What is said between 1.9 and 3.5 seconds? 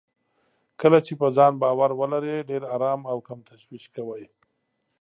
ولرئ، ډېر ارام او کم